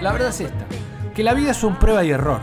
[0.00, 0.66] La verdad es esta,
[1.14, 2.40] que la vida es un prueba y error.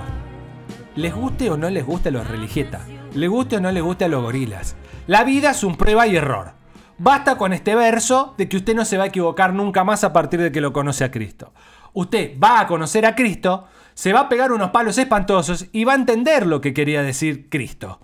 [0.96, 2.83] Les guste o no les guste a los religietas,
[3.13, 4.78] les guste o no les guste a los gorilas.
[5.05, 6.54] La vida es un prueba y error.
[6.97, 10.14] Basta con este verso de que usted no se va a equivocar nunca más a
[10.14, 11.54] partir de que lo conoce a Cristo.
[11.92, 15.92] Usted va a conocer a Cristo, se va a pegar unos palos espantosos y va
[15.92, 18.00] a entender lo que quería decir Cristo.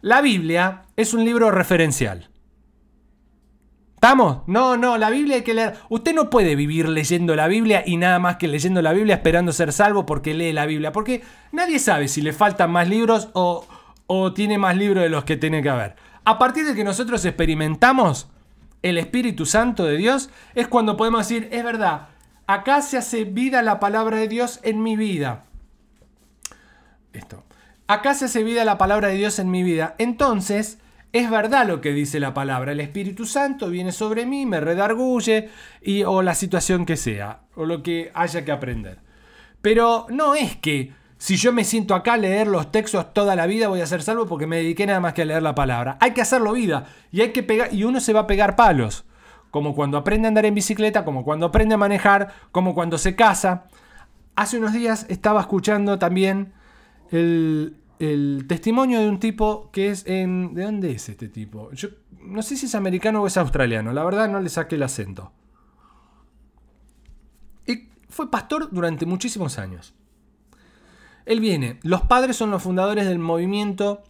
[0.00, 2.29] La Biblia es un libro referencial.
[4.00, 4.38] ¿Estamos?
[4.46, 5.74] No, no, la Biblia hay que leer.
[5.90, 9.52] Usted no puede vivir leyendo la Biblia y nada más que leyendo la Biblia esperando
[9.52, 10.90] ser salvo porque lee la Biblia.
[10.90, 11.22] Porque
[11.52, 13.66] nadie sabe si le faltan más libros o,
[14.06, 15.96] o tiene más libros de los que tiene que haber.
[16.24, 18.30] A partir de que nosotros experimentamos
[18.80, 22.08] el Espíritu Santo de Dios, es cuando podemos decir, es verdad,
[22.46, 25.44] acá se hace vida la palabra de Dios en mi vida.
[27.12, 27.44] Esto.
[27.86, 29.94] Acá se hace vida la palabra de Dios en mi vida.
[29.98, 30.78] Entonces,
[31.12, 32.72] es verdad lo que dice la palabra.
[32.72, 35.48] El Espíritu Santo viene sobre mí, me redarguye,
[35.82, 38.98] y, o la situación que sea, o lo que haya que aprender.
[39.60, 43.46] Pero no es que si yo me siento acá a leer los textos toda la
[43.46, 45.98] vida voy a ser salvo porque me dediqué nada más que a leer la palabra.
[46.00, 49.04] Hay que hacerlo vida y hay que pegar y uno se va a pegar palos,
[49.50, 53.16] como cuando aprende a andar en bicicleta, como cuando aprende a manejar, como cuando se
[53.16, 53.64] casa.
[54.36, 56.54] Hace unos días estaba escuchando también
[57.10, 61.70] el, el testimonio de un tipo que es en ¿de dónde es este tipo?
[61.72, 61.90] Yo
[62.22, 65.32] no sé si es americano o es australiano, la verdad no le saqué el acento.
[67.66, 69.94] Y fue pastor durante muchísimos años.
[71.26, 71.78] Él viene.
[71.82, 74.02] Los padres son los fundadores del movimiento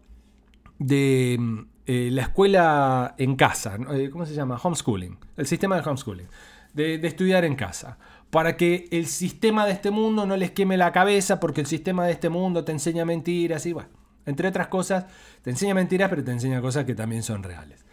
[0.79, 3.77] de eh, la escuela en casa.
[3.93, 4.59] Eh, ¿Cómo se llama?
[4.63, 5.19] Homeschooling.
[5.37, 6.29] El sistema de homeschooling.
[6.73, 7.99] De estudiar en casa.
[8.31, 12.07] Para que el sistema de este mundo no les queme la cabeza, porque el sistema
[12.07, 13.89] de este mundo te enseña mentiras y bueno.
[14.27, 15.07] Entre otras cosas,
[15.43, 17.85] te enseña mentiras, pero te enseña cosas que también son reales.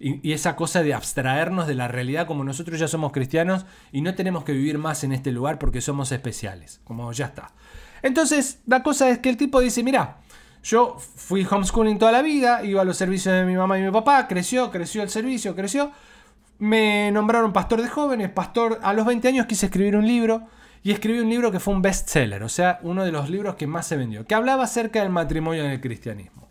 [0.00, 4.00] Y, y esa cosa de abstraernos de la realidad como nosotros ya somos cristianos y
[4.00, 6.80] no tenemos que vivir más en este lugar porque somos especiales.
[6.84, 7.52] Como ya está.
[8.02, 10.18] Entonces, la cosa es que el tipo dice, mira,
[10.64, 13.90] yo fui homeschooling toda la vida, iba a los servicios de mi mamá y mi
[13.90, 15.92] papá, creció, creció el servicio, creció.
[16.58, 20.42] Me nombraron pastor de jóvenes, pastor, a los 20 años quise escribir un libro
[20.82, 23.66] y escribí un libro que fue un bestseller, o sea, uno de los libros que
[23.66, 26.48] más se vendió, que hablaba acerca del matrimonio en el cristianismo.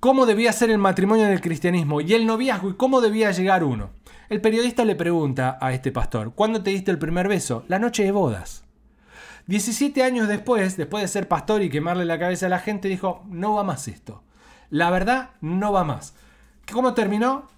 [0.00, 3.64] Cómo debía ser el matrimonio en el cristianismo y el noviazgo y cómo debía llegar
[3.64, 3.90] uno.
[4.28, 7.64] El periodista le pregunta a este pastor, ¿cuándo te diste el primer beso?
[7.68, 8.64] La noche de bodas.
[9.46, 13.24] 17 años después, después de ser pastor y quemarle la cabeza a la gente, dijo,
[13.28, 14.22] no va más esto.
[14.68, 16.14] La verdad, no va más.
[16.70, 17.48] ¿Cómo terminó?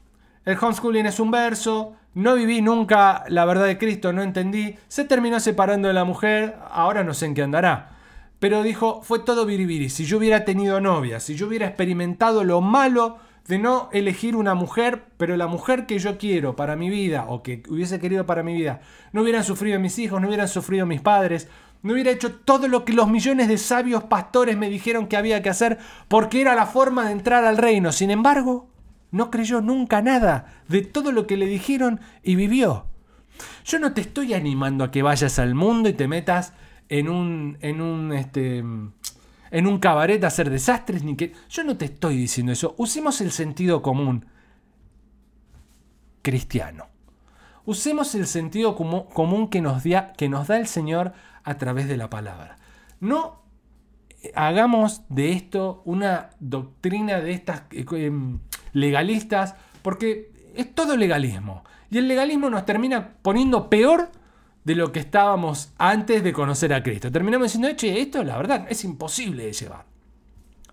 [0.48, 5.04] El homeschooling es un verso, no viví nunca la verdad de Cristo, no entendí, se
[5.04, 7.91] terminó separando de la mujer, ahora no sé en qué andará.
[8.38, 12.62] Pero dijo, fue todo biribiri, si yo hubiera tenido novia, si yo hubiera experimentado lo
[12.62, 17.26] malo de no elegir una mujer, pero la mujer que yo quiero para mi vida,
[17.28, 18.80] o que hubiese querido para mi vida,
[19.12, 21.47] no hubieran sufrido mis hijos, no hubieran sufrido mis padres,
[21.82, 25.42] no hubiera hecho todo lo que los millones de sabios pastores me dijeron que había
[25.42, 25.76] que hacer
[26.09, 27.92] porque era la forma de entrar al reino.
[27.92, 28.68] Sin embargo,
[29.11, 32.87] no creyó nunca nada de todo lo que le dijeron y vivió.
[33.65, 36.53] Yo no te estoy animando a que vayas al mundo y te metas
[36.89, 41.77] en un en un este en un cabaret a hacer desastres ni que yo no
[41.77, 42.75] te estoy diciendo eso.
[42.79, 44.27] Usemos el sentido común
[46.23, 46.87] cristiano.
[47.65, 51.13] Usemos el sentido común que nos, dia- que nos da el Señor
[51.45, 52.59] a través de la palabra.
[53.01, 53.43] No
[54.35, 58.41] hagamos de esto una doctrina de estas eh, em,
[58.73, 61.65] legalistas, porque es todo legalismo.
[61.91, 64.11] Y el legalismo nos termina poniendo peor
[64.65, 67.11] de lo que estábamos antes de conocer a Cristo.
[67.11, 69.87] Terminamos diciendo, che, esto la verdad es imposible de llevar.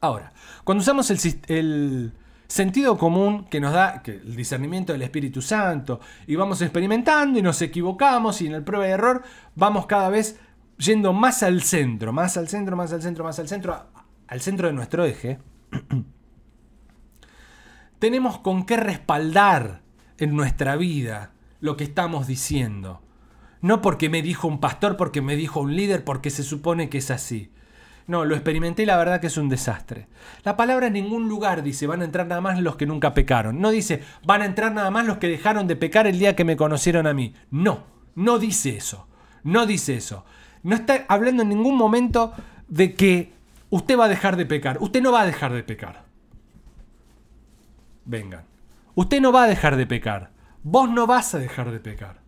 [0.01, 2.13] Ahora, cuando usamos el, el
[2.47, 7.41] sentido común que nos da que el discernimiento del Espíritu Santo y vamos experimentando y
[7.41, 9.23] nos equivocamos y en el prueba y error
[9.55, 10.39] vamos cada vez
[10.77, 13.85] yendo más al centro, más al centro, más al centro, más al centro,
[14.27, 15.39] al centro de nuestro eje,
[18.05, 19.81] tenemos con qué respaldar
[20.19, 23.01] en nuestra vida lo que estamos diciendo.
[23.61, 26.99] No porque me dijo un pastor, porque me dijo un líder, porque se supone que
[26.99, 27.51] es así.
[28.05, 30.07] No, lo experimenté y la verdad que es un desastre.
[30.43, 33.59] La palabra en ningún lugar dice van a entrar nada más los que nunca pecaron.
[33.59, 36.45] No dice van a entrar nada más los que dejaron de pecar el día que
[36.45, 37.33] me conocieron a mí.
[37.49, 39.07] No, no dice eso.
[39.41, 40.25] No dice eso.
[40.61, 42.33] No está hablando en ningún momento
[42.67, 43.33] de que
[43.71, 44.77] usted va a dejar de pecar.
[44.79, 46.04] Usted no va a dejar de pecar.
[48.05, 48.45] Vengan.
[48.95, 50.31] Usted no va a dejar de pecar.
[50.63, 52.21] Vos no vas a dejar de pecar.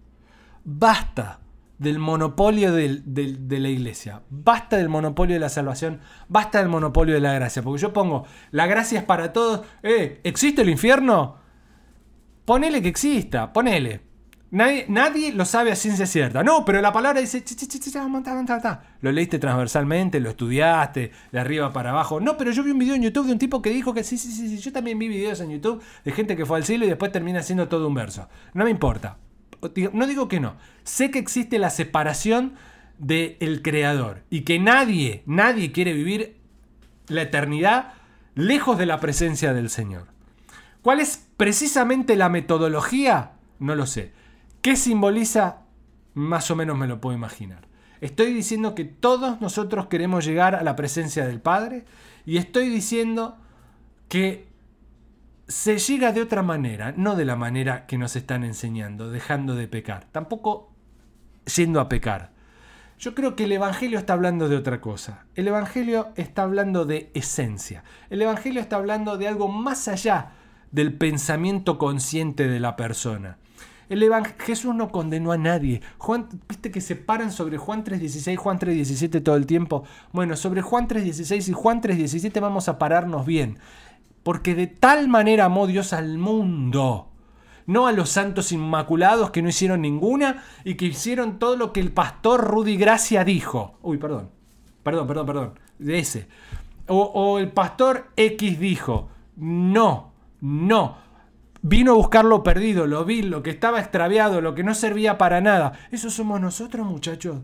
[0.63, 1.39] Basta
[1.77, 4.21] del monopolio de la iglesia.
[4.29, 6.01] Basta del monopolio de la salvación.
[6.27, 7.61] Basta del monopolio de la gracia.
[7.61, 9.65] Porque yo pongo, la gracia es para todos.
[9.83, 11.37] Eh, ¿existe el infierno?
[12.45, 14.06] Ponele que exista, ponele.
[14.49, 16.41] Nadie, nadie lo sabe a ciencia cierta.
[16.41, 17.43] No, pero la palabra dice.
[19.01, 22.19] Lo leíste transversalmente, lo estudiaste, de arriba para abajo.
[22.19, 24.17] No, pero yo vi un video en YouTube de un tipo que dijo que sí,
[24.17, 24.57] sí, sí, sí.
[24.57, 27.39] Yo también vi videos en YouTube de gente que fue al cielo y después termina
[27.39, 28.29] haciendo todo un verso.
[28.53, 29.17] No me importa.
[29.91, 30.55] No digo que no.
[30.83, 32.53] Sé que existe la separación
[32.99, 36.37] del creador y que nadie, nadie quiere vivir
[37.07, 37.93] la eternidad
[38.35, 40.07] lejos de la presencia del Señor.
[40.81, 43.31] ¿Cuál es precisamente la metodología?
[43.59, 44.13] No lo sé.
[44.67, 45.61] ¿Qué simboliza?
[46.13, 47.69] Más o menos me lo puedo imaginar.
[48.01, 51.85] Estoy diciendo que todos nosotros queremos llegar a la presencia del Padre
[52.25, 53.37] y estoy diciendo
[54.09, 54.49] que
[55.47, 59.69] se llega de otra manera, no de la manera que nos están enseñando, dejando de
[59.69, 60.73] pecar, tampoco
[61.55, 62.33] yendo a pecar.
[62.99, 65.27] Yo creo que el Evangelio está hablando de otra cosa.
[65.35, 67.85] El Evangelio está hablando de esencia.
[68.09, 70.33] El Evangelio está hablando de algo más allá
[70.71, 73.37] del pensamiento consciente de la persona.
[73.89, 74.03] El
[74.39, 75.81] Jesús no condenó a nadie.
[75.97, 79.83] Juan, viste que se paran sobre Juan 3.16, Juan 3.17 todo el tiempo.
[80.11, 83.59] Bueno, sobre Juan 3.16 y Juan 3.17 vamos a pararnos bien.
[84.23, 87.07] Porque de tal manera amó Dios al mundo.
[87.65, 91.79] No a los santos inmaculados que no hicieron ninguna y que hicieron todo lo que
[91.79, 93.77] el pastor Rudy Gracia dijo.
[93.81, 94.31] Uy, perdón.
[94.83, 95.59] Perdón, perdón, perdón.
[95.79, 96.27] De ese.
[96.87, 99.09] O, o el pastor X dijo.
[99.37, 100.11] No,
[100.41, 101.06] no.
[101.69, 105.17] Vino a buscar lo perdido, lo vil, lo que estaba extraviado, lo que no servía
[105.17, 105.73] para nada.
[105.91, 107.41] Eso somos nosotros, muchachos.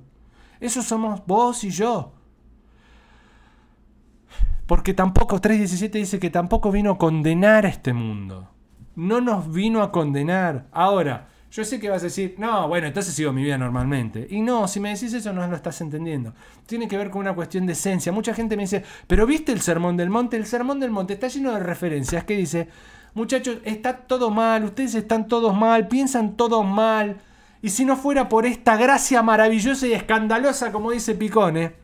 [0.62, 2.14] Eso somos vos y yo.
[4.66, 8.50] Porque tampoco, 3.17 dice que tampoco vino a condenar a este mundo.
[8.96, 10.68] No nos vino a condenar.
[10.72, 14.26] Ahora, yo sé que vas a decir, no, bueno, entonces sigo mi vida normalmente.
[14.30, 16.34] Y no, si me decís eso no lo estás entendiendo.
[16.66, 18.14] Tiene que ver con una cuestión de esencia.
[18.14, 20.38] Mucha gente me dice, pero ¿viste el Sermón del Monte?
[20.38, 22.70] El Sermón del Monte está lleno de referencias que dice,
[23.14, 27.22] muchachos, está todo mal, ustedes están todos mal, piensan todos mal.
[27.62, 31.84] Y si no fuera por esta gracia maravillosa y escandalosa, como dice Picone,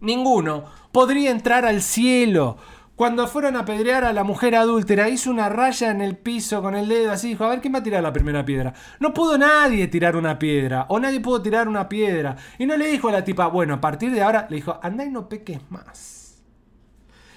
[0.00, 2.58] Ninguno podría entrar al cielo.
[2.96, 6.74] Cuando fueron a apedrear a la mujer adúltera, hizo una raya en el piso con
[6.74, 8.72] el dedo así, dijo, a ver quién va a tirar la primera piedra.
[9.00, 12.36] No pudo nadie tirar una piedra, o nadie pudo tirar una piedra.
[12.58, 15.04] Y no le dijo a la tipa, bueno, a partir de ahora, le dijo, andá
[15.04, 16.42] y no peques más.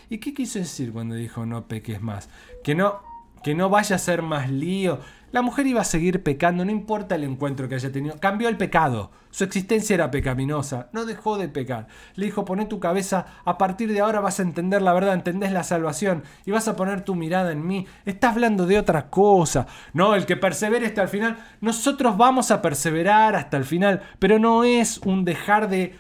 [0.09, 2.29] ¿Y qué quiso decir cuando dijo no peques más?
[2.63, 3.01] Que no,
[3.43, 4.99] que no vaya a ser más lío.
[5.31, 8.15] La mujer iba a seguir pecando, no importa el encuentro que haya tenido.
[8.19, 9.11] Cambió el pecado.
[9.29, 10.89] Su existencia era pecaminosa.
[10.91, 11.87] No dejó de pecar.
[12.15, 15.51] Le dijo, poné tu cabeza, a partir de ahora vas a entender la verdad, entendés
[15.51, 17.85] la salvación y vas a poner tu mirada en mí.
[18.05, 19.67] Estás hablando de otra cosa.
[19.93, 21.37] No, el que persevere hasta el final.
[21.61, 25.95] Nosotros vamos a perseverar hasta el final, pero no es un dejar de,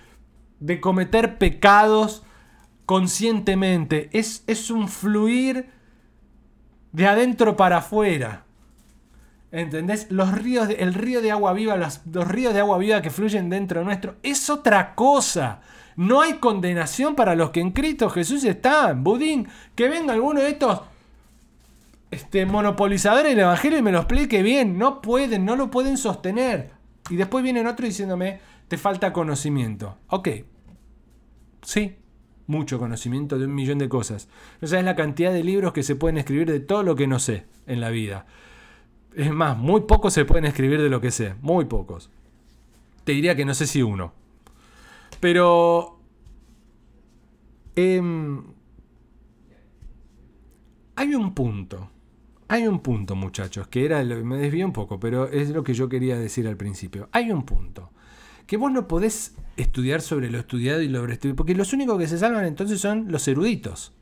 [0.59, 2.23] de cometer pecados
[2.87, 4.09] conscientemente.
[4.11, 5.69] Es, es un fluir
[6.91, 8.45] de adentro para afuera.
[9.51, 10.07] ¿Entendés?
[10.11, 13.09] Los ríos, de- el río de agua viva, los, los ríos de agua viva que
[13.09, 15.61] fluyen dentro nuestro, es otra cosa.
[15.95, 19.03] No hay condenación para los que en Cristo Jesús están.
[19.03, 20.81] Budín, que venga alguno de estos
[22.11, 24.77] este, monopolizadores del Evangelio y me lo explique bien.
[24.77, 26.71] No pueden, no lo pueden sostener.
[27.09, 29.97] Y después vienen otros diciéndome, te falta conocimiento.
[30.09, 30.29] Ok.
[31.63, 31.97] Sí,
[32.49, 34.27] mucho conocimiento de un millón de cosas.
[34.59, 37.19] No sabes la cantidad de libros que se pueden escribir de todo lo que no
[37.19, 38.25] sé en la vida.
[39.15, 41.35] Es más, muy pocos se pueden escribir de lo que sé.
[41.41, 42.09] Muy pocos.
[43.03, 44.13] Te diría que no sé si uno.
[45.19, 45.99] Pero...
[47.75, 48.43] em,
[50.95, 51.91] hay un punto.
[52.47, 54.03] Hay un punto, muchachos, que era...
[54.03, 57.09] me desvié un poco, pero es lo que yo quería decir al principio.
[57.11, 57.91] Hay un punto.
[58.45, 61.35] Que vos no podés estudiar sobre lo estudiado y lo estudiado.
[61.35, 63.93] Porque los únicos que se salvan entonces son los eruditos.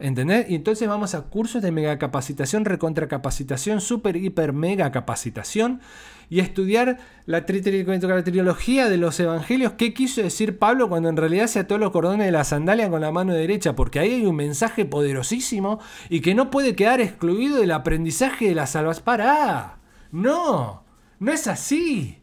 [0.00, 0.50] ¿Entendés?
[0.50, 5.80] Y entonces vamos a cursos de megacapacitación, recontracapacitación, super, hiper, mega capacitación
[6.28, 9.74] y estudiar la, tri- tri- la trilogía de los evangelios.
[9.74, 13.02] ¿Qué quiso decir Pablo cuando en realidad se ató los cordones de la sandalia con
[13.02, 13.76] la mano derecha?
[13.76, 15.78] Porque ahí hay un mensaje poderosísimo
[16.08, 19.04] y que no puede quedar excluido del aprendizaje de la salvación.
[19.04, 19.78] ¡Pará!
[20.10, 20.84] No,
[21.20, 22.18] no es así.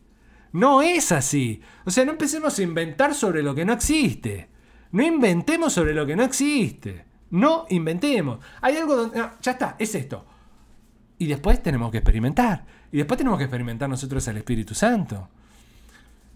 [0.53, 1.62] No es así.
[1.86, 4.50] O sea, no empecemos a inventar sobre lo que no existe.
[4.91, 7.05] No inventemos sobre lo que no existe.
[7.29, 8.39] No inventemos.
[8.62, 9.24] Hay algo donde...
[9.41, 10.25] ya está, es esto.
[11.17, 12.65] Y después tenemos que experimentar.
[12.91, 15.29] Y después tenemos que experimentar nosotros al Espíritu Santo.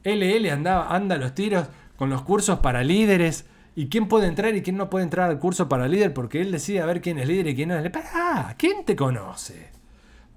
[0.04, 1.68] LL andaba, anda a los tiros
[1.98, 3.46] con los cursos para líderes.
[3.76, 6.14] ¿Y quién puede entrar y quién no puede entrar al curso para líder?
[6.14, 7.90] Porque él decide a ver quién es líder y quién no es.
[7.90, 9.70] Pará, ¿quién te conoce?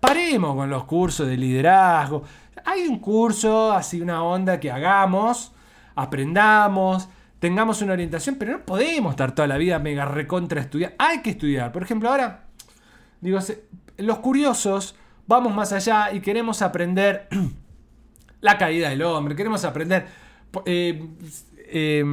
[0.01, 2.25] Paremos con los cursos de liderazgo.
[2.65, 5.53] Hay un curso, así una onda que hagamos,
[5.95, 10.95] aprendamos, tengamos una orientación, pero no podemos estar toda la vida mega recontra estudiar.
[10.99, 11.73] Hay que estudiar.
[11.73, 12.45] Por ejemplo, ahora,
[13.21, 13.39] digo,
[13.99, 14.97] los curiosos
[15.27, 17.29] vamos más allá y queremos aprender
[18.41, 20.07] la caída del hombre, queremos aprender
[20.65, 21.09] eh,
[21.71, 22.05] eh,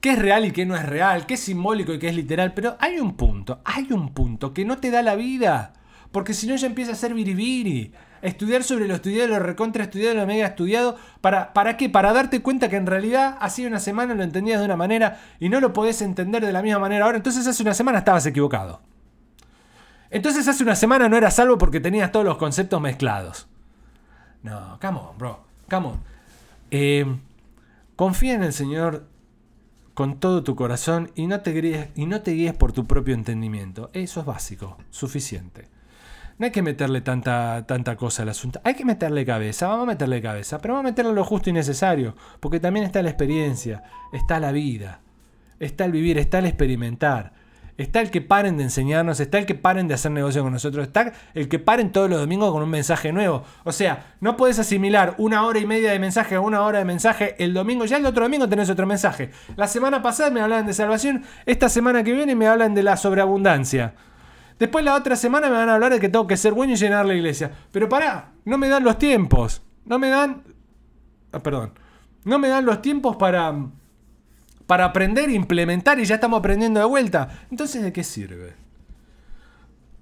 [0.00, 2.54] qué es real y qué no es real, qué es simbólico y qué es literal,
[2.54, 5.74] pero hay un punto, hay un punto que no te da la vida,
[6.10, 7.92] porque si no ya empieza a ser biribiri.
[8.22, 10.96] Estudiar sobre lo estudiado, lo recontra estudiado, lo mega estudiado.
[11.20, 11.88] ¿Para, ¿Para qué?
[11.88, 15.48] Para darte cuenta que en realidad hace una semana lo entendías de una manera y
[15.48, 17.16] no lo podés entender de la misma manera ahora.
[17.16, 18.80] Entonces hace una semana estabas equivocado.
[20.10, 23.46] Entonces hace una semana no eras salvo porque tenías todos los conceptos mezclados.
[24.42, 25.44] No, come on, bro.
[25.68, 26.00] Come on.
[26.70, 27.06] Eh,
[27.96, 29.06] confía en el Señor
[29.94, 33.14] con todo tu corazón y no, te guíes, y no te guíes por tu propio
[33.14, 33.90] entendimiento.
[33.92, 35.68] Eso es básico, suficiente.
[36.38, 38.60] No hay que meterle tanta, tanta cosa al asunto.
[38.62, 41.52] Hay que meterle cabeza, vamos a meterle cabeza, pero vamos a meterle lo justo y
[41.52, 45.00] necesario, porque también está la experiencia, está la vida,
[45.58, 47.32] está el vivir, está el experimentar.
[47.76, 50.88] Está el que paren de enseñarnos, está el que paren de hacer negocio con nosotros,
[50.88, 53.44] está el que paren todos los domingos con un mensaje nuevo.
[53.62, 56.84] O sea, no puedes asimilar una hora y media de mensaje a una hora de
[56.84, 59.30] mensaje el domingo, ya el otro domingo tenés otro mensaje.
[59.54, 62.96] La semana pasada me hablan de salvación, esta semana que viene me hablan de la
[62.96, 63.94] sobreabundancia.
[64.58, 66.76] Después la otra semana me van a hablar de que tengo que ser bueno y
[66.76, 67.52] llenar la iglesia.
[67.70, 69.62] Pero pará, no me dan los tiempos.
[69.84, 70.42] No me dan...
[71.32, 71.72] Ah, perdón.
[72.24, 73.54] No me dan los tiempos para
[74.68, 77.46] para aprender, implementar y ya estamos aprendiendo de vuelta.
[77.50, 78.52] Entonces, ¿de qué sirve?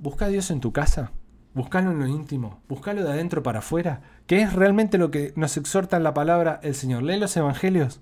[0.00, 1.12] Busca a Dios en tu casa,
[1.54, 5.56] buscalo en lo íntimo, buscalo de adentro para afuera, que es realmente lo que nos
[5.56, 7.04] exhorta en la palabra el Señor.
[7.04, 8.00] Lee los evangelios.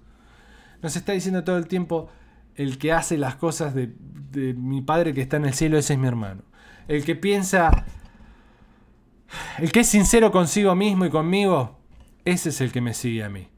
[0.81, 2.09] Nos está diciendo todo el tiempo,
[2.57, 3.95] el que hace las cosas de,
[4.31, 6.43] de mi Padre que está en el cielo, ese es mi hermano.
[6.89, 7.85] El que piensa,
[9.59, 11.79] el que es sincero consigo mismo y conmigo,
[12.25, 13.49] ese es el que me sigue a mí.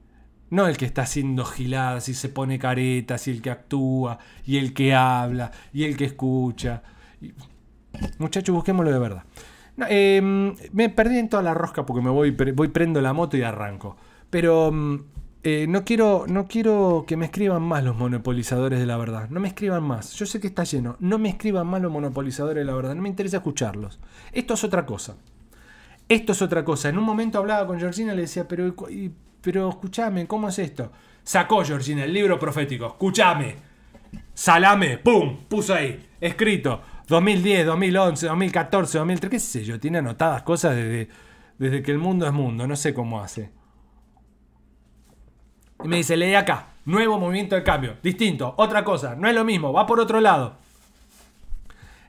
[0.49, 4.59] No el que está haciendo giladas y se pone caretas y el que actúa y
[4.59, 6.83] el que habla y el que escucha.
[8.19, 9.25] Muchachos, busquémoslo de verdad.
[9.88, 13.43] Em, me perdí en toda la rosca porque me voy, voy prendo la moto y
[13.43, 13.97] arranco.
[14.31, 15.05] Pero em,
[15.49, 19.29] eh, no, quiero, no quiero que me escriban más los monopolizadores de la verdad.
[19.31, 20.12] No me escriban más.
[20.15, 20.97] Yo sé que está lleno.
[20.99, 22.97] No me escriban más los monopolizadores de la verdad.
[22.97, 24.00] No me interesa escucharlos.
[24.33, 25.15] Esto es otra cosa.
[26.09, 26.88] Esto es otra cosa.
[26.88, 28.75] En un momento hablaba con Georgina y le decía, pero
[29.41, 30.91] pero escúchame, ¿cómo es esto?
[31.23, 33.55] Sacó Georgina el libro profético, escúchame.
[34.35, 35.45] Salame, ¡pum!
[35.49, 36.83] Puso ahí, escrito.
[37.07, 41.09] 2010, 2011, 2014, 2013, qué sé yo, tiene anotadas cosas desde,
[41.57, 43.50] desde que el mundo es mundo, no sé cómo hace.
[45.87, 49.45] Y me dice, lee acá, nuevo movimiento de cambio, distinto, otra cosa, no es lo
[49.45, 50.57] mismo, va por otro lado.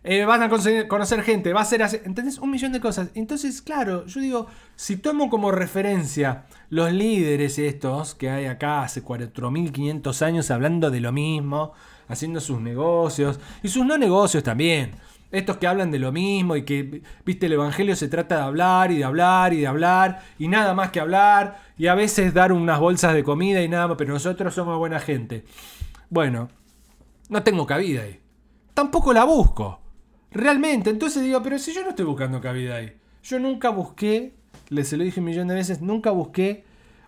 [0.04, 2.00] Eh, van a conocer gente, va a ser así.
[2.04, 2.40] ¿Entendés?
[2.40, 3.10] Un millón de cosas.
[3.14, 9.04] Entonces, claro, yo digo, si tomo como referencia los líderes estos que hay acá hace
[9.04, 11.74] 4.500 años hablando de lo mismo,
[12.08, 14.94] haciendo sus negocios y sus no negocios también.
[15.32, 18.92] Estos que hablan de lo mismo y que, viste, el Evangelio se trata de hablar
[18.92, 22.54] y de hablar y de hablar y nada más que hablar y a veces dar
[22.54, 25.44] unas bolsas de comida y nada más, pero nosotros somos buena gente.
[26.10, 26.48] Bueno,
[27.30, 28.20] no tengo cabida ahí.
[28.74, 29.82] Tampoco la busco.
[30.32, 32.94] Realmente, entonces digo, pero si yo no estoy buscando cabida ahí.
[33.24, 34.34] Yo nunca busqué,
[34.70, 36.64] les se lo dije un millón de veces, nunca busqué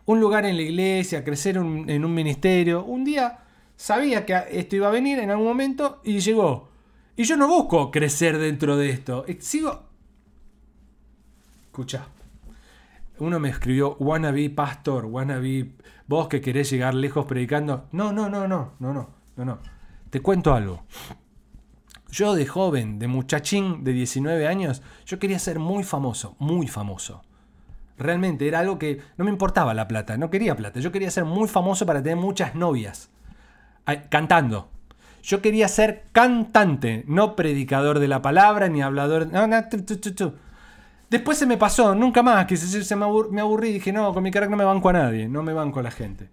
[0.05, 2.83] un lugar en la iglesia, crecer en un ministerio.
[2.83, 3.39] Un día
[3.75, 6.68] sabía que esto iba a venir en algún momento y llegó.
[7.19, 9.25] Y yo no busco crecer dentro de esto.
[9.27, 9.83] Eh, sigo...
[11.65, 12.07] Escucha.
[13.17, 15.73] Uno me escribió, wannabe pastor, wannabe
[16.07, 17.89] vos que querés llegar lejos predicando.
[17.91, 19.59] No, no, no, no, no, no, no, no.
[20.09, 20.85] Te cuento algo.
[22.09, 27.21] Yo de joven, de muchachín de 19 años, yo quería ser muy famoso, muy famoso.
[27.97, 31.25] Realmente era algo que no me importaba la plata, no quería plata, yo quería ser
[31.25, 33.09] muy famoso para tener muchas novias,
[34.09, 34.78] cantando.
[35.23, 39.27] Yo quería ser cantante, no predicador de la palabra ni hablador.
[39.31, 39.57] No, no,
[41.09, 44.29] Después se me pasó, nunca más, que se, me, aburrí y dije, no, con mi
[44.29, 46.29] carácter no me banco a nadie, no me banco a la gente.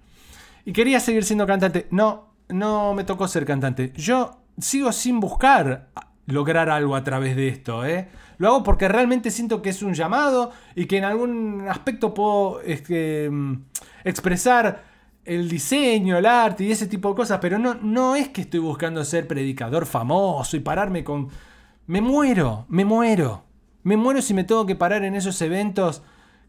[0.67, 1.87] Y quería seguir siendo cantante.
[1.91, 3.93] No, no me tocó ser cantante.
[3.97, 5.89] Yo sigo sin buscar
[6.27, 7.87] lograr algo a través de esto.
[7.87, 8.09] ¿eh?
[8.39, 12.61] Lo hago porque realmente siento que es un llamado y que en algún aspecto puedo
[12.63, 13.65] este, mm,
[14.05, 14.83] expresar
[15.27, 18.61] el diseño, el arte y ese tipo de cosas, pero no, no es que estoy
[18.61, 21.29] buscando ser predicador famoso y pararme con...
[21.87, 23.45] Me muero, me muero.
[23.83, 26.03] Me muero si me tengo que parar en esos eventos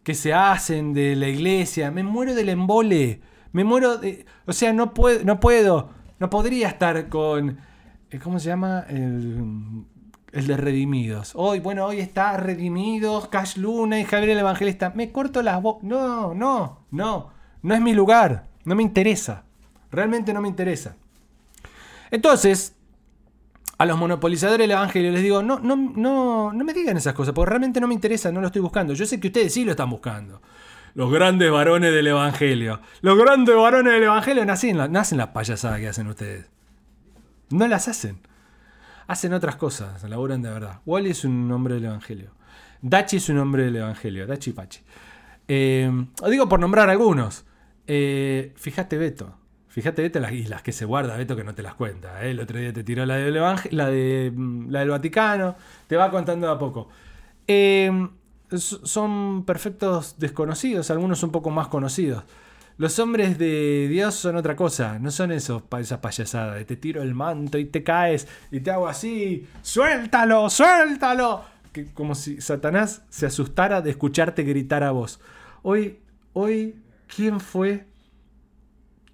[0.03, 1.91] que se hacen de la iglesia.
[1.91, 3.21] Me muero del embole.
[3.51, 4.25] Me muero de...
[4.45, 7.59] O sea, no puedo, no puedo, no podría estar con
[8.09, 8.85] eh, ¿Cómo se llama?
[8.87, 9.83] El,
[10.31, 11.33] el de Redimidos.
[11.35, 14.93] Hoy, bueno, hoy está Redimidos, Cash Luna y Javier el Evangelista.
[14.95, 15.83] Me corto las voz.
[15.83, 17.29] No, no, no.
[17.61, 18.47] No es mi lugar.
[18.67, 19.45] No me interesa.
[19.91, 20.97] Realmente no me interesa.
[22.11, 22.75] Entonces,
[23.77, 27.33] a los monopolizadores del evangelio les digo, no, no, no, no me digan esas cosas,
[27.33, 28.93] porque realmente no me interesa, no lo estoy buscando.
[28.93, 30.41] Yo sé que ustedes sí lo están buscando.
[30.95, 32.81] Los grandes varones del evangelio.
[32.99, 36.49] Los grandes varones del evangelio nacen, nacen las payasadas que hacen ustedes.
[37.49, 38.19] No las hacen.
[39.07, 40.81] Hacen otras cosas, laburan de verdad.
[40.85, 42.31] Wally es un hombre del evangelio.
[42.81, 44.27] Dachi es un hombre del evangelio.
[44.27, 44.81] Dachi Pachi.
[45.47, 45.89] Eh,
[46.29, 47.45] digo por nombrar algunos.
[47.87, 49.35] Eh, fíjate, Beto.
[49.69, 52.23] Fíjate, Beto, las islas que se guarda, Beto, que no te las cuenta.
[52.25, 52.31] ¿eh?
[52.31, 53.33] El otro día te tiró la del,
[53.71, 55.55] la, de, mm, la del Vaticano.
[55.87, 56.89] Te va contando de a poco.
[58.51, 62.23] S- son perfectos desconocidos, algunos un poco más conocidos.
[62.77, 67.01] Los hombres de Dios son otra cosa, no son esos, esas payasadas de te tiro
[67.01, 71.43] el manto y te caes y te hago así, suéltalo, suéltalo.
[71.73, 75.19] Que, como si Satanás se asustara de escucharte gritar a vos.
[75.63, 75.99] Hoy,
[76.33, 76.75] hoy,
[77.13, 77.87] ¿quién fue?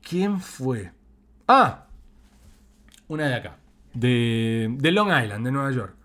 [0.01, 0.91] ¿Quién fue?
[1.47, 1.87] Ah,
[3.07, 3.57] una de acá,
[3.93, 5.95] de, de Long Island, de Nueva York.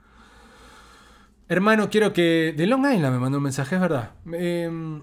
[1.48, 2.54] Hermano, quiero que.
[2.56, 4.10] De Long Island me mandó un mensaje, es verdad.
[4.32, 5.02] Em,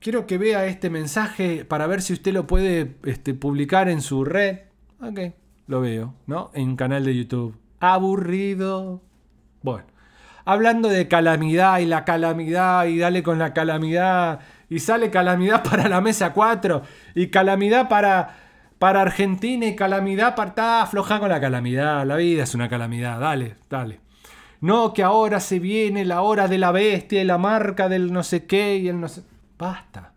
[0.00, 4.24] quiero que vea este mensaje para ver si usted lo puede este, publicar en su
[4.24, 4.58] red.
[5.00, 5.34] Ok,
[5.66, 6.50] lo veo, ¿no?
[6.52, 7.56] En un canal de YouTube.
[7.80, 9.00] Aburrido.
[9.62, 9.86] Bueno.
[10.44, 14.40] Hablando de calamidad y la calamidad y dale con la calamidad.
[14.72, 16.82] Y sale calamidad para la mesa 4.
[17.14, 18.36] Y calamidad para,
[18.78, 20.48] para Argentina y calamidad para...
[20.48, 22.06] Está afloja con la calamidad.
[22.06, 23.20] La vida es una calamidad.
[23.20, 24.00] Dale, dale.
[24.62, 28.22] No, que ahora se viene la hora de la bestia y la marca del no
[28.22, 29.24] sé qué y el no sé.
[29.58, 30.14] Basta.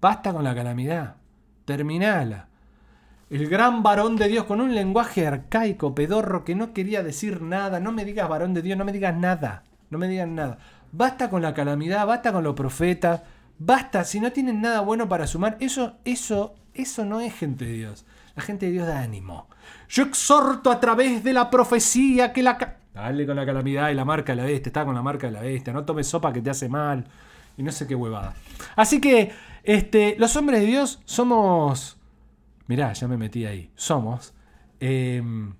[0.00, 1.16] Basta con la calamidad.
[1.64, 2.48] Terminala.
[3.30, 7.78] El gran varón de Dios con un lenguaje arcaico, pedorro, que no quería decir nada.
[7.78, 9.62] No me digas varón de Dios, no me digas nada.
[9.90, 10.58] No me digas nada.
[10.90, 13.22] Basta con la calamidad, basta con los profetas.
[13.58, 17.72] Basta, si no tienen nada bueno para sumar, eso, eso, eso no es gente de
[17.72, 18.04] Dios.
[18.34, 19.48] La gente de Dios da ánimo.
[19.88, 22.76] Yo exhorto a través de la profecía que la...
[22.92, 24.68] Dale con la calamidad y la marca de la bestia.
[24.68, 25.72] Está con la marca de la bestia.
[25.72, 27.06] No tomes sopa que te hace mal.
[27.56, 28.34] Y no sé qué huevada.
[28.74, 29.32] Así que,
[29.62, 31.98] este, los hombres de Dios somos...
[32.66, 33.70] Mirá, ya me metí ahí.
[33.74, 34.34] Somos...
[34.80, 35.54] em,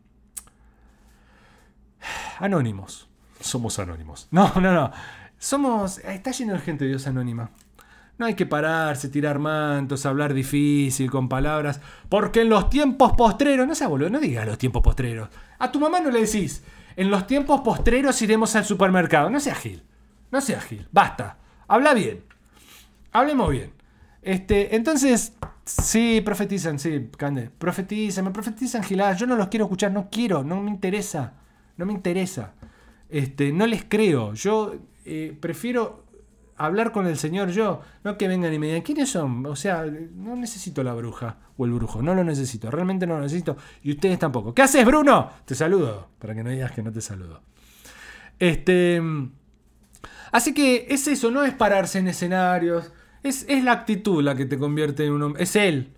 [2.38, 3.08] anónimos.
[3.40, 4.28] Somos anónimos.
[4.30, 4.90] No, no, no.
[5.38, 5.98] Somos...
[5.98, 7.50] Está lleno de gente de Dios anónima.
[8.18, 11.80] No hay que pararse, tirar mantos, hablar difícil con palabras.
[12.08, 15.28] Porque en los tiempos postreros, no sea boludo, no digas los tiempos postreros.
[15.58, 16.62] A tu mamá no le decís,
[16.96, 19.28] en los tiempos postreros iremos al supermercado.
[19.28, 19.82] No sea gil.
[20.30, 20.88] No sea gil.
[20.90, 21.36] Basta.
[21.68, 22.24] Habla bien.
[23.12, 23.72] Hablemos bien.
[24.22, 27.50] Este, entonces, sí, profetizan, sí, Cande.
[27.50, 29.20] Profetizan, me profetizan giladas.
[29.20, 31.34] Yo no los quiero escuchar, no quiero, no me interesa.
[31.76, 32.54] No me interesa.
[33.10, 34.32] Este, no les creo.
[34.32, 34.74] Yo
[35.04, 36.05] eh, prefiero
[36.56, 39.44] hablar con el Señor yo, no que vengan y me digan, ¿quiénes son?
[39.46, 43.22] O sea, no necesito la bruja o el brujo, no lo necesito, realmente no lo
[43.22, 44.54] necesito, y ustedes tampoco.
[44.54, 45.30] ¿Qué haces, Bruno?
[45.44, 47.42] Te saludo, para que no digas que no te saludo.
[48.38, 49.00] Este.
[50.32, 52.92] Así que es eso, no es pararse en escenarios,
[53.22, 55.94] es, es la actitud la que te convierte en un hombre, es él,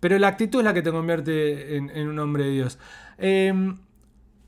[0.00, 2.78] pero la actitud es la que te convierte en, en un hombre de Dios.
[3.18, 3.74] Eh,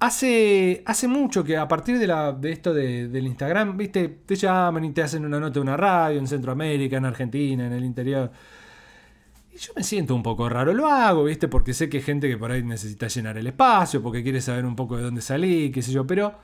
[0.00, 4.36] Hace, hace mucho que a partir de, la, de esto de- del Instagram, viste, te
[4.36, 7.84] llaman y te hacen una nota de una radio en Centroamérica, en Argentina, en el
[7.84, 8.30] interior.
[9.52, 10.74] Y yo me siento un poco raro.
[10.74, 14.02] Lo hago, viste, porque sé que hay gente que por ahí necesita llenar el espacio,
[14.02, 16.06] porque quiere saber un poco de dónde salí, qué sé yo.
[16.06, 16.34] Pero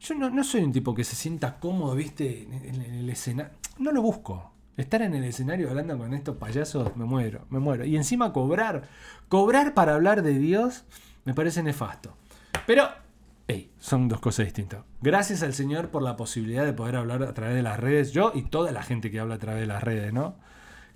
[0.00, 3.52] yo no, soy un tipo que se sienta cómodo, viste, en el escenario.
[3.78, 4.52] No lo busco.
[4.76, 7.84] Estar en el escenario hablando con estos payasos, me muero, me muero.
[7.84, 8.88] Y encima cobrar.
[9.28, 10.84] Cobrar para hablar de Dios
[11.24, 12.16] me parece nefasto.
[12.66, 12.88] Pero,
[13.48, 14.84] hey, son dos cosas distintas.
[15.00, 18.12] Gracias al Señor por la posibilidad de poder hablar a través de las redes.
[18.12, 20.36] Yo y toda la gente que habla a través de las redes, ¿no?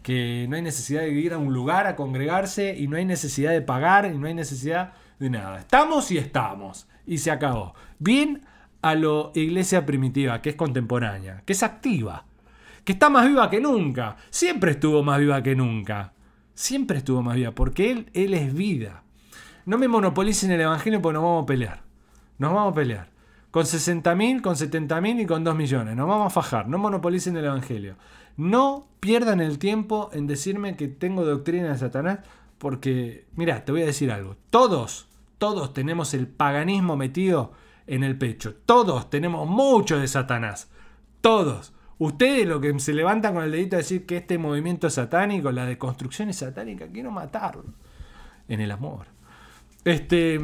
[0.03, 3.53] Que no hay necesidad de ir a un lugar a congregarse y no hay necesidad
[3.53, 5.61] de pagar y no hay necesidad de nada.
[5.61, 6.87] Estamos y estamos.
[7.07, 7.75] Y se acabó.
[7.99, 8.43] Bien
[8.83, 12.27] a lo iglesia primitiva, que es contemporánea, que es activa,
[12.85, 14.17] que está más viva que nunca.
[14.29, 16.13] Siempre estuvo más viva que nunca.
[16.53, 19.04] Siempre estuvo más viva, porque Él, él es vida.
[19.67, 21.83] No me monopolicen el Evangelio porque nos vamos a pelear.
[22.39, 23.11] Nos vamos a pelear.
[23.51, 25.97] Con 60.000, con 70.000 y con 2 millones.
[25.97, 26.69] Nos vamos a fajar.
[26.69, 27.97] No monopolicen el Evangelio.
[28.37, 32.19] No pierdan el tiempo en decirme que tengo doctrina de Satanás.
[32.59, 34.37] Porque, mira, te voy a decir algo.
[34.51, 37.53] Todos, todos tenemos el paganismo metido
[37.87, 38.55] en el pecho.
[38.67, 40.71] Todos tenemos mucho de Satanás.
[41.21, 41.73] Todos.
[41.99, 45.65] Ustedes lo que se levantan con el dedito a decir que este movimiento satánico, la
[45.65, 47.65] deconstrucción es satánica, quiero matarlo.
[48.49, 49.07] En el amor.
[49.85, 50.41] Este.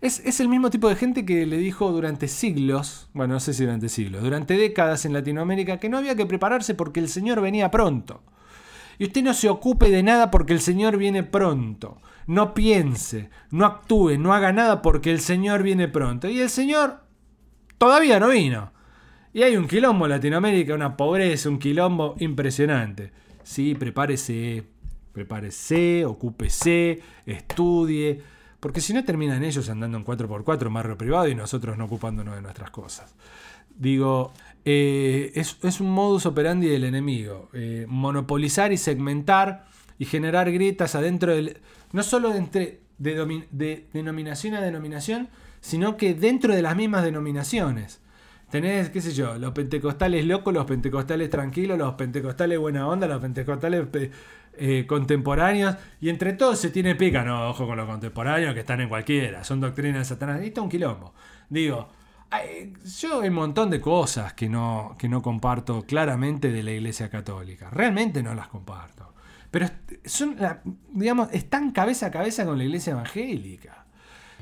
[0.00, 3.52] Es, es el mismo tipo de gente que le dijo durante siglos, bueno, no sé
[3.52, 7.40] si durante siglos, durante décadas en Latinoamérica que no había que prepararse porque el Señor
[7.40, 8.22] venía pronto.
[8.98, 12.00] Y usted no se ocupe de nada porque el Señor viene pronto.
[12.26, 16.28] no piense, no actúe, no haga nada porque el Señor viene pronto.
[16.28, 17.00] Y el Señor
[17.78, 18.72] todavía no vino.
[19.32, 23.12] Y hay un quilombo en Latinoamérica, una pobreza, un quilombo impresionante.
[23.44, 24.64] Sí, prepárese,
[25.18, 28.22] prepárese, ocúpese, estudie,
[28.60, 32.36] porque si no terminan ellos andando en 4x4 en barrio privado y nosotros no ocupándonos
[32.36, 33.14] de nuestras cosas.
[33.76, 34.32] Digo,
[34.64, 37.48] eh, es, un modus operandi del enemigo.
[37.52, 39.66] eh, monopolizar y segmentar
[39.98, 41.58] y generar grietas adentro del...
[41.92, 45.28] No solo entre, de, denominación a denominación,
[45.60, 48.00] sino que dentro de las mismas denominaciones.
[48.50, 53.20] Tenés, qué sé yo, los pentecostales locos, los pentecostales tranquilos, los pentecostales buena onda, los
[53.20, 54.10] pentecostales pe-
[54.58, 58.80] eh, contemporáneos, y entre todos se tiene pica, no, ojo con los contemporáneos que están
[58.80, 61.14] en cualquiera, son doctrinas de Satanás, esto es un quilombo.
[61.48, 61.88] Digo,
[62.30, 66.72] ay, yo hay un montón de cosas que no, que no comparto claramente de la
[66.72, 69.14] Iglesia Católica, realmente no las comparto,
[69.50, 69.68] pero
[70.04, 70.60] son, la-
[70.92, 73.84] digamos, están cabeza a cabeza con la Iglesia Evangélica.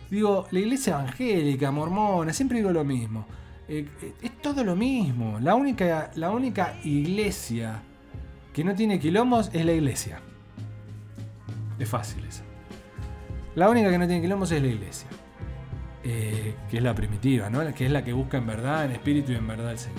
[0.09, 3.27] Digo, la iglesia evangélica, mormona, siempre digo lo mismo.
[3.69, 5.41] Eh, eh, es todo lo mismo.
[5.41, 7.83] La única, la única iglesia
[8.57, 10.19] que no tiene quilombos es la iglesia.
[11.79, 12.43] Es fácil eso.
[13.55, 15.09] La única que no tiene quilombos es la iglesia.
[16.03, 17.61] Eh, que es la primitiva, ¿no?
[17.75, 19.99] Que es la que busca en verdad, en espíritu y en verdad al Señor.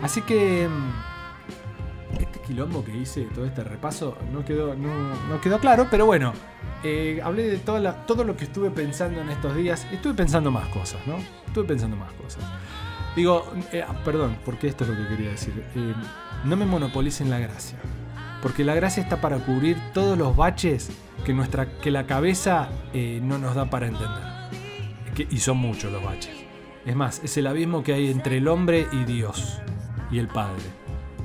[0.00, 5.88] Así que mm, este quilombo que hice, todo este repaso, no quedó, no quedó claro,
[5.90, 6.34] pero bueno,
[6.84, 9.84] eh, hablé de toda la- todo lo que estuve pensando en estos días.
[9.90, 11.16] Estuve pensando más cosas, ¿no?
[11.48, 12.44] Estuve pensando más cosas.
[13.16, 15.64] Digo, eh, ah, perdón, porque esto es lo que quería decir.
[16.46, 17.76] No me monopolicen la gracia.
[18.40, 20.90] Porque la gracia está para cubrir todos los baches
[21.24, 25.26] que, nuestra, que la cabeza eh, no nos da para entender.
[25.28, 26.36] Y son muchos los baches.
[26.84, 29.60] Es más, es el abismo que hay entre el hombre y Dios
[30.12, 30.62] y el Padre.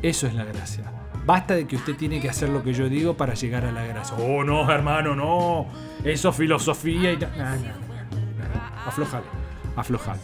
[0.02, 0.92] Eso es la gracia.
[1.24, 3.86] Basta de que usted tiene que hacer lo que yo digo para llegar a la
[3.86, 4.18] gracia.
[4.18, 5.68] Oh, no, hermano, no.
[6.04, 7.32] Eso es filosofía y tal.
[8.88, 9.26] Aflojale,
[9.76, 10.22] aflojale.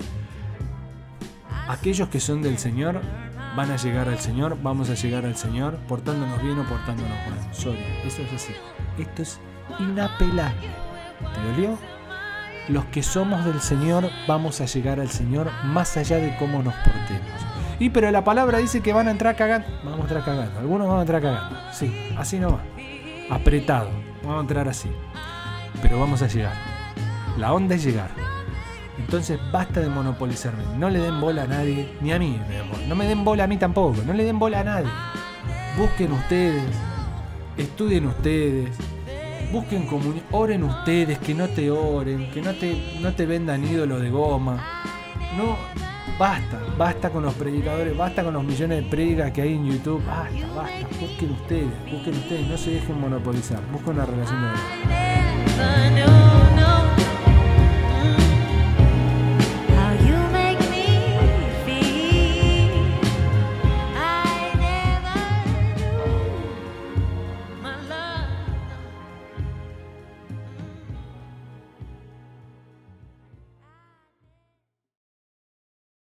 [1.68, 3.00] Aquellos que son del Señor
[3.58, 7.56] van a llegar al Señor, vamos a llegar al Señor, portándonos bien o portándonos mal.
[7.56, 8.54] Sorry, eso es así.
[9.00, 9.40] Esto es
[9.80, 10.70] inapelable.
[11.34, 11.76] ¿Te dolió?
[12.70, 16.76] Los que somos del Señor vamos a llegar al Señor más allá de cómo nos
[16.76, 17.32] portemos.
[17.80, 19.68] Y pero la palabra dice que van a entrar cagando.
[19.84, 20.60] Vamos a entrar cagando.
[20.60, 21.58] Algunos van a entrar cagando.
[21.74, 22.62] Sí, así no va.
[23.36, 23.90] Apretado.
[24.22, 24.92] Vamos a entrar así.
[25.82, 26.54] Pero vamos a llegar.
[27.40, 28.12] La onda es llegar.
[28.98, 30.64] Entonces basta de monopolizarme.
[30.78, 32.40] No le den bola a nadie, ni a mí.
[32.50, 32.88] den bola.
[32.88, 34.02] No me den bola a mí tampoco.
[34.06, 34.90] No le den bola a nadie.
[35.78, 36.64] Busquen ustedes.
[37.58, 38.76] Estudien ustedes.
[39.52, 40.24] Busquen comunión.
[40.32, 44.82] Oren ustedes, que no te oren, que no te, no te vendan ídolo de goma.
[45.38, 45.56] No,
[46.20, 50.04] basta, basta con los predicadores, basta con los millones de predicas que hay en YouTube.
[50.06, 50.88] Basta, basta.
[51.00, 53.62] Busquen ustedes, busquen ustedes, no se dejen monopolizar.
[53.72, 56.27] Busquen una relación de verdad.